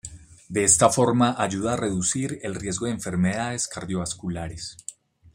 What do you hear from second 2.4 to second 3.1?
el riesgo de